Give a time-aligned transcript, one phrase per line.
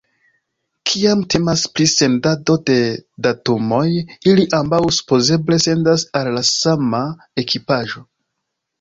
[0.91, 2.79] Kiam temas pri sendado de
[3.27, 3.85] datumoj,
[4.33, 7.07] ili ambaŭ supozeble sendas al la sama
[7.47, 8.09] ekipaĵo.